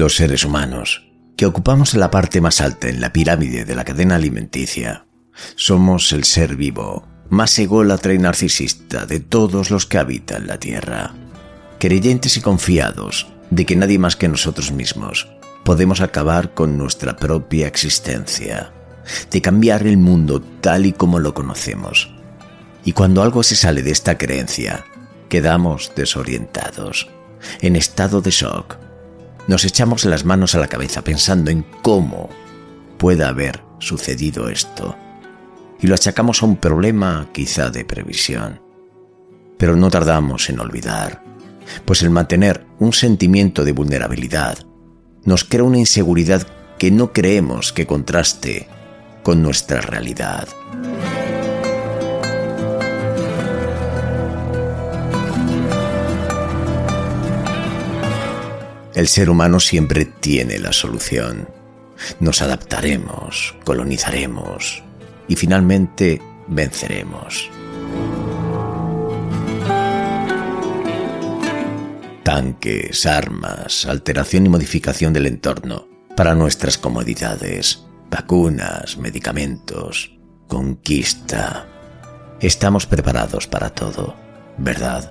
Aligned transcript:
Los 0.00 0.16
seres 0.16 0.46
humanos, 0.46 1.04
que 1.36 1.44
ocupamos 1.44 1.92
la 1.92 2.10
parte 2.10 2.40
más 2.40 2.62
alta 2.62 2.88
en 2.88 3.02
la 3.02 3.12
pirámide 3.12 3.66
de 3.66 3.74
la 3.74 3.84
cadena 3.84 4.14
alimenticia, 4.14 5.04
somos 5.56 6.12
el 6.12 6.24
ser 6.24 6.56
vivo 6.56 7.06
más 7.28 7.58
ególatra 7.58 8.14
y 8.14 8.18
narcisista 8.18 9.04
de 9.04 9.20
todos 9.20 9.70
los 9.70 9.84
que 9.84 9.98
habitan 9.98 10.46
la 10.46 10.58
Tierra. 10.58 11.12
Creyentes 11.78 12.38
y 12.38 12.40
confiados 12.40 13.26
de 13.50 13.66
que 13.66 13.76
nadie 13.76 13.98
más 13.98 14.16
que 14.16 14.28
nosotros 14.28 14.72
mismos 14.72 15.28
podemos 15.66 16.00
acabar 16.00 16.54
con 16.54 16.78
nuestra 16.78 17.16
propia 17.16 17.66
existencia, 17.66 18.72
de 19.30 19.42
cambiar 19.42 19.86
el 19.86 19.98
mundo 19.98 20.40
tal 20.62 20.86
y 20.86 20.94
como 20.94 21.18
lo 21.18 21.34
conocemos. 21.34 22.10
Y 22.86 22.94
cuando 22.94 23.22
algo 23.22 23.42
se 23.42 23.54
sale 23.54 23.82
de 23.82 23.90
esta 23.90 24.16
creencia, 24.16 24.86
quedamos 25.28 25.92
desorientados, 25.94 27.10
en 27.60 27.76
estado 27.76 28.22
de 28.22 28.30
shock. 28.30 28.89
Nos 29.50 29.64
echamos 29.64 30.04
las 30.04 30.24
manos 30.24 30.54
a 30.54 30.60
la 30.60 30.68
cabeza 30.68 31.02
pensando 31.02 31.50
en 31.50 31.66
cómo 31.82 32.28
puede 32.98 33.24
haber 33.24 33.64
sucedido 33.80 34.48
esto 34.48 34.96
y 35.80 35.88
lo 35.88 35.96
achacamos 35.96 36.40
a 36.40 36.46
un 36.46 36.56
problema 36.56 37.26
quizá 37.32 37.68
de 37.68 37.84
previsión. 37.84 38.62
Pero 39.58 39.74
no 39.74 39.90
tardamos 39.90 40.48
en 40.50 40.60
olvidar, 40.60 41.24
pues 41.84 42.02
el 42.02 42.10
mantener 42.10 42.64
un 42.78 42.92
sentimiento 42.92 43.64
de 43.64 43.72
vulnerabilidad 43.72 44.56
nos 45.24 45.42
crea 45.42 45.64
una 45.64 45.78
inseguridad 45.78 46.46
que 46.78 46.92
no 46.92 47.12
creemos 47.12 47.72
que 47.72 47.88
contraste 47.88 48.68
con 49.24 49.42
nuestra 49.42 49.80
realidad. 49.80 50.46
El 59.00 59.08
ser 59.08 59.30
humano 59.30 59.60
siempre 59.60 60.04
tiene 60.04 60.58
la 60.58 60.74
solución. 60.74 61.48
Nos 62.20 62.42
adaptaremos, 62.42 63.54
colonizaremos, 63.64 64.82
y 65.26 65.36
finalmente 65.36 66.20
venceremos. 66.48 67.48
Tanques, 72.22 73.06
armas, 73.06 73.86
alteración 73.86 74.44
y 74.44 74.48
modificación 74.50 75.14
del 75.14 75.28
entorno 75.28 75.88
para 76.14 76.34
nuestras 76.34 76.76
comodidades, 76.76 77.82
vacunas, 78.10 78.98
medicamentos, 78.98 80.14
conquista. 80.46 81.66
Estamos 82.38 82.84
preparados 82.84 83.46
para 83.46 83.70
todo, 83.70 84.14
¿verdad? 84.58 85.10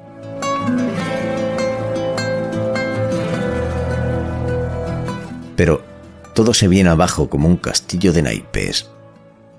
Pero 5.59 5.83
todo 6.33 6.53
se 6.53 6.69
viene 6.69 6.89
abajo 6.89 7.29
como 7.29 7.49
un 7.49 7.57
castillo 7.57 8.13
de 8.13 8.21
naipes 8.21 8.89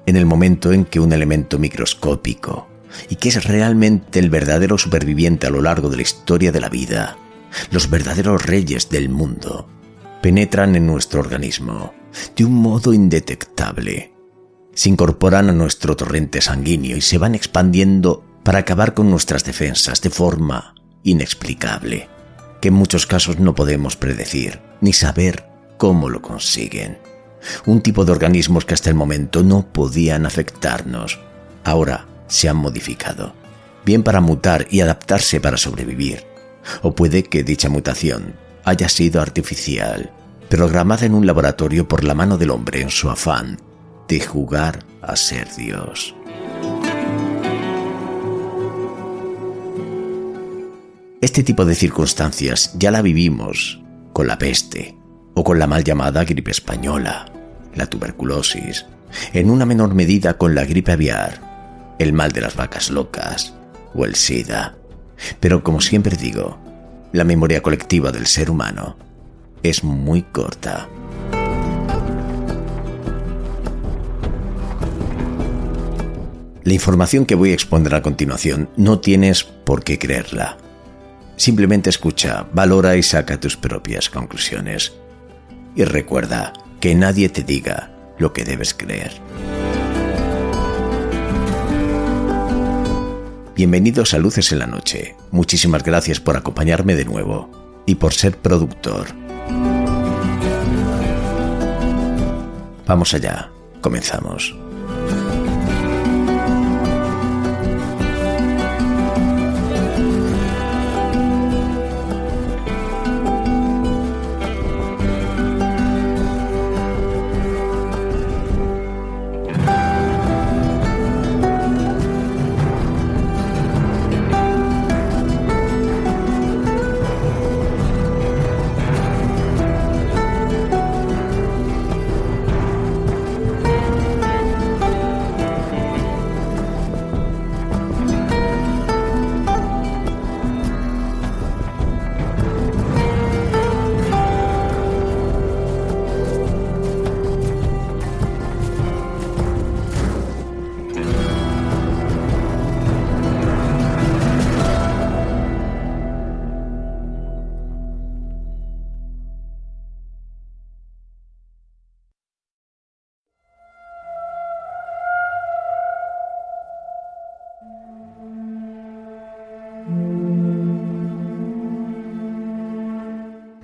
en 0.06 0.16
el 0.16 0.24
momento 0.24 0.72
en 0.72 0.86
que 0.86 0.98
un 0.98 1.12
elemento 1.12 1.58
microscópico, 1.58 2.68
y 3.10 3.16
que 3.16 3.28
es 3.28 3.44
realmente 3.44 4.18
el 4.18 4.30
verdadero 4.30 4.78
superviviente 4.78 5.46
a 5.46 5.50
lo 5.50 5.60
largo 5.60 5.90
de 5.90 5.96
la 5.96 6.02
historia 6.02 6.52
de 6.52 6.60
la 6.62 6.70
vida, 6.70 7.18
los 7.70 7.90
verdaderos 7.90 8.46
reyes 8.46 8.88
del 8.88 9.10
mundo, 9.10 9.68
penetran 10.22 10.74
en 10.74 10.86
nuestro 10.86 11.20
organismo 11.20 11.92
de 12.34 12.46
un 12.46 12.54
modo 12.54 12.94
indetectable. 12.94 14.14
Se 14.72 14.88
incorporan 14.88 15.50
a 15.50 15.52
nuestro 15.52 15.96
torrente 15.96 16.40
sanguíneo 16.40 16.96
y 16.96 17.02
se 17.02 17.18
van 17.18 17.34
expandiendo 17.34 18.24
para 18.42 18.60
acabar 18.60 18.94
con 18.94 19.10
nuestras 19.10 19.44
defensas 19.44 20.00
de 20.00 20.08
forma 20.08 20.74
inexplicable, 21.02 22.08
que 22.62 22.68
en 22.68 22.74
muchos 22.74 23.06
casos 23.06 23.38
no 23.38 23.54
podemos 23.54 23.96
predecir 23.96 24.62
ni 24.80 24.94
saber 24.94 25.49
cómo 25.80 26.10
lo 26.10 26.20
consiguen 26.20 26.98
un 27.64 27.80
tipo 27.80 28.04
de 28.04 28.12
organismos 28.12 28.66
que 28.66 28.74
hasta 28.74 28.90
el 28.90 28.96
momento 28.96 29.42
no 29.42 29.66
podían 29.72 30.26
afectarnos. 30.26 31.18
Ahora 31.64 32.06
se 32.26 32.50
han 32.50 32.58
modificado, 32.58 33.32
bien 33.86 34.02
para 34.02 34.20
mutar 34.20 34.66
y 34.70 34.82
adaptarse 34.82 35.40
para 35.40 35.56
sobrevivir, 35.56 36.26
o 36.82 36.94
puede 36.94 37.22
que 37.22 37.42
dicha 37.42 37.70
mutación 37.70 38.34
haya 38.62 38.90
sido 38.90 39.22
artificial, 39.22 40.12
programada 40.50 41.06
en 41.06 41.14
un 41.14 41.26
laboratorio 41.26 41.88
por 41.88 42.04
la 42.04 42.14
mano 42.14 42.36
del 42.36 42.50
hombre 42.50 42.82
en 42.82 42.90
su 42.90 43.08
afán 43.08 43.58
de 44.06 44.20
jugar 44.20 44.84
a 45.00 45.16
ser 45.16 45.48
Dios. 45.56 46.14
Este 51.22 51.42
tipo 51.42 51.64
de 51.64 51.74
circunstancias 51.74 52.74
ya 52.78 52.90
la 52.90 53.00
vivimos 53.00 53.80
con 54.12 54.26
la 54.26 54.36
peste, 54.36 54.99
o 55.34 55.44
con 55.44 55.58
la 55.58 55.66
mal 55.66 55.84
llamada 55.84 56.24
gripe 56.24 56.50
española, 56.50 57.26
la 57.74 57.86
tuberculosis, 57.86 58.86
en 59.32 59.50
una 59.50 59.66
menor 59.66 59.94
medida 59.94 60.38
con 60.38 60.54
la 60.54 60.64
gripe 60.64 60.92
aviar, 60.92 61.96
el 61.98 62.12
mal 62.12 62.32
de 62.32 62.40
las 62.40 62.56
vacas 62.56 62.90
locas 62.90 63.54
o 63.94 64.04
el 64.04 64.14
SIDA. 64.14 64.74
Pero 65.38 65.62
como 65.62 65.80
siempre 65.80 66.16
digo, 66.16 66.58
la 67.12 67.24
memoria 67.24 67.62
colectiva 67.62 68.12
del 68.12 68.26
ser 68.26 68.50
humano 68.50 68.96
es 69.62 69.84
muy 69.84 70.22
corta. 70.22 70.88
La 76.62 76.74
información 76.74 77.26
que 77.26 77.34
voy 77.34 77.50
a 77.50 77.54
exponer 77.54 77.94
a 77.94 78.02
continuación 78.02 78.68
no 78.76 79.00
tienes 79.00 79.44
por 79.44 79.82
qué 79.82 79.98
creerla. 79.98 80.58
Simplemente 81.36 81.88
escucha, 81.88 82.46
valora 82.52 82.96
y 82.96 83.02
saca 83.02 83.40
tus 83.40 83.56
propias 83.56 84.10
conclusiones. 84.10 84.92
Y 85.74 85.84
recuerda 85.84 86.52
que 86.80 86.94
nadie 86.94 87.28
te 87.28 87.42
diga 87.42 87.90
lo 88.18 88.32
que 88.32 88.44
debes 88.44 88.74
creer. 88.74 89.12
Bienvenidos 93.54 94.14
a 94.14 94.18
Luces 94.18 94.52
en 94.52 94.58
la 94.58 94.66
Noche. 94.66 95.16
Muchísimas 95.30 95.84
gracias 95.84 96.18
por 96.18 96.36
acompañarme 96.36 96.94
de 96.94 97.04
nuevo 97.04 97.50
y 97.86 97.96
por 97.96 98.14
ser 98.14 98.38
productor. 98.38 99.08
Vamos 102.86 103.14
allá, 103.14 103.50
comenzamos. 103.80 104.56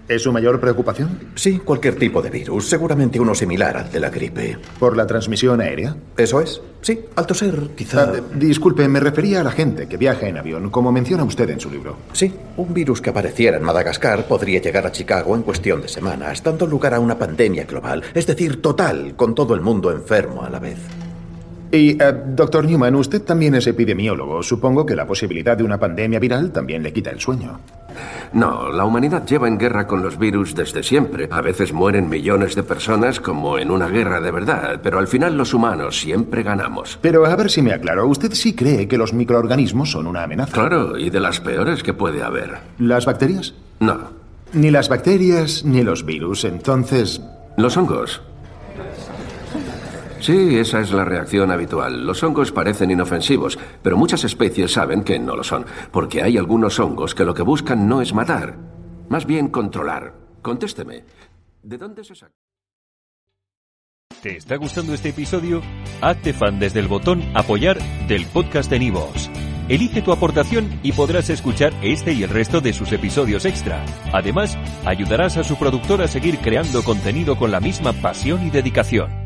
¿Es 0.08 0.23
su 0.23 0.32
mayor 0.32 0.61
preocupación? 0.61 1.19
Sí, 1.35 1.58
cualquier 1.58 1.97
tipo 1.97 2.23
de 2.23 2.31
virus, 2.31 2.69
seguramente 2.69 3.19
uno 3.19 3.35
similar 3.35 3.76
al 3.76 3.91
de 3.91 3.99
la 3.99 4.08
gripe. 4.08 4.56
¿Por 4.79 4.97
la 4.97 5.05
transmisión 5.05 5.61
aérea? 5.61 5.97
Eso 6.17 6.41
es. 6.41 6.61
Sí, 6.81 7.00
al 7.17 7.26
toser, 7.26 7.70
quizá. 7.75 8.03
Ah, 8.03 8.12
disculpe, 8.35 8.87
me 8.87 9.00
refería 9.00 9.41
a 9.41 9.44
la 9.44 9.50
gente 9.50 9.88
que 9.88 9.97
viaja 9.97 10.29
en 10.29 10.37
avión, 10.37 10.70
como 10.70 10.93
menciona 10.93 11.25
usted 11.25 11.50
en 11.50 11.58
su 11.58 11.70
libro. 11.70 11.97
Sí, 12.12 12.32
un 12.56 12.73
virus 12.73 13.00
que 13.00 13.11
apareciera 13.11 13.56
en 13.56 13.64
Madagascar 13.64 14.29
podría 14.29 14.61
llegar 14.61 14.87
a 14.87 14.93
Chicago 14.93 15.35
en 15.35 15.43
cuestión 15.43 15.82
de 15.82 15.88
semanas, 15.88 16.41
dando 16.41 16.69
lugar 16.69 16.94
a 16.94 17.00
una 17.00 17.19
pandemia 17.19 17.64
global, 17.64 18.02
es 18.14 18.29
decir, 18.29 18.62
total, 18.62 19.14
con 19.17 19.35
todo 19.35 19.55
el 19.55 19.61
mundo 19.61 19.91
enfermo 19.91 20.44
a 20.44 20.50
la 20.50 20.61
vez. 20.61 20.79
Y, 21.73 22.00
eh, 22.00 22.14
doctor 22.29 22.64
Newman, 22.64 22.94
usted 22.94 23.23
también 23.23 23.56
es 23.56 23.67
epidemiólogo. 23.67 24.43
Supongo 24.44 24.87
que 24.87 24.94
la 24.94 25.05
posibilidad 25.05 25.56
de 25.56 25.64
una 25.64 25.79
pandemia 25.79 26.20
viral 26.20 26.52
también 26.52 26.82
le 26.85 26.93
quita 26.93 27.11
el 27.11 27.19
sueño. 27.19 27.59
No, 28.33 28.71
la 28.71 28.85
humanidad 28.85 29.27
lleva 29.27 29.49
en 29.49 29.59
guerra 29.59 29.87
con 29.87 30.03
los 30.03 30.19
virus 30.19 30.55
desde 30.55 30.83
siempre. 30.83 31.29
A 31.31 31.41
veces 31.41 31.73
mueren 31.73 32.09
millones 32.09 32.55
de 32.55 32.63
personas 32.63 33.21
como 33.21 33.59
en 33.59 33.71
una 33.71 33.89
guerra 33.89 34.21
de 34.21 34.31
verdad, 34.31 34.81
pero 34.83 34.99
al 34.99 35.09
final 35.09 35.37
los 35.37 35.55
humanos 35.55 35.99
siempre 35.99 36.43
ganamos. 36.43 36.99
Pero 37.01 37.27
a 37.27 37.37
ver 37.37 37.51
si 37.51 37.63
me 37.63 37.73
aclaro, 37.73 38.07
¿usted 38.07 38.33
sí 38.33 38.55
cree 38.55 38.89
que 38.89 38.99
los 38.99 39.13
microorganismos 39.13 39.91
son 39.91 40.07
una 40.07 40.25
amenaza? 40.25 40.53
Claro, 40.53 40.99
y 40.99 41.11
de 41.11 41.21
las 41.21 41.41
peores 41.41 41.83
que 41.83 41.95
puede 41.95 42.23
haber. 42.23 42.59
¿Las 42.79 43.07
bacterias? 43.07 43.55
No. 43.81 44.11
Ni 44.53 44.71
las 44.71 44.89
bacterias 44.89 45.65
ni 45.65 45.83
los 45.83 46.05
virus, 46.05 46.45
entonces... 46.45 47.21
Los 47.57 47.77
hongos. 47.77 48.21
Sí, 50.26 50.58
esa 50.58 50.81
es 50.81 50.90
la 50.90 51.05
reacción 51.05 51.52
habitual. 51.52 52.05
Los 52.05 52.20
hongos 52.25 52.50
parecen 52.50 52.90
inofensivos, 52.90 53.56
pero 53.81 53.96
muchas 53.96 54.25
especies 54.25 54.73
saben 54.73 55.05
que 55.05 55.20
no 55.20 55.37
lo 55.37 55.44
son, 55.44 55.64
porque 55.93 56.20
hay 56.20 56.37
algunos 56.37 56.81
hongos 56.81 57.14
que 57.14 57.25
lo 57.25 57.32
que 57.32 57.44
buscan 57.44 57.87
no 57.87 58.02
es 58.02 58.12
matar, 58.12 58.58
más 59.08 59.25
bien 59.25 59.46
controlar. 59.46 60.14
Contésteme. 60.43 61.05
¿De 61.62 61.78
dónde 61.78 62.02
se 62.02 62.17
saca? 62.17 62.34
¿Te 64.20 64.37
está 64.37 64.56
gustando 64.56 64.94
este 64.94 65.11
episodio? 65.11 65.62
Hazte 66.00 66.32
fan 66.32 66.58
desde 66.58 66.81
el 66.81 66.88
botón 66.88 67.23
Apoyar 67.37 67.78
del 68.08 68.26
podcast 68.26 68.69
de 68.69 68.81
Nivos. 68.81 69.31
Elige 69.69 70.02
tu 70.02 70.11
aportación 70.11 70.81
y 70.82 70.90
podrás 70.90 71.31
escuchar 71.31 71.73
este 71.82 72.14
y 72.14 72.25
el 72.25 72.31
resto 72.31 72.61
de 72.61 72.73
sus 72.73 72.90
episodios 72.90 73.44
extra. 73.44 73.84
Además, 74.12 74.58
ayudarás 74.84 75.37
a 75.37 75.44
su 75.44 75.56
productor 75.56 76.02
a 76.02 76.08
seguir 76.08 76.38
creando 76.38 76.82
contenido 76.82 77.37
con 77.37 77.52
la 77.52 77.61
misma 77.61 77.93
pasión 77.93 78.44
y 78.44 78.50
dedicación. 78.50 79.25